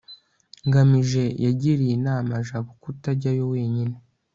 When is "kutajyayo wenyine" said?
2.81-3.95